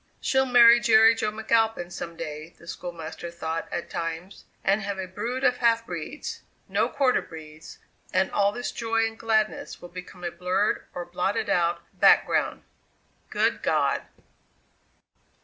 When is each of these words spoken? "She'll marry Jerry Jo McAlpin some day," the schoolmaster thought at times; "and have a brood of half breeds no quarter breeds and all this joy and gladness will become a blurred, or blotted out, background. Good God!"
"She'll 0.19 0.47
marry 0.47 0.79
Jerry 0.79 1.13
Jo 1.13 1.31
McAlpin 1.31 1.91
some 1.91 2.15
day," 2.17 2.55
the 2.57 2.65
schoolmaster 2.65 3.29
thought 3.29 3.71
at 3.71 3.87
times; 3.91 4.45
"and 4.63 4.81
have 4.81 4.97
a 4.97 5.05
brood 5.05 5.43
of 5.43 5.57
half 5.57 5.85
breeds 5.85 6.41
no 6.67 6.89
quarter 6.89 7.21
breeds 7.21 7.77
and 8.11 8.31
all 8.31 8.51
this 8.51 8.71
joy 8.71 9.05
and 9.05 9.15
gladness 9.15 9.79
will 9.79 9.89
become 9.89 10.23
a 10.23 10.31
blurred, 10.31 10.87
or 10.95 11.05
blotted 11.05 11.51
out, 11.51 11.83
background. 11.99 12.63
Good 13.29 13.61
God!" 13.61 14.01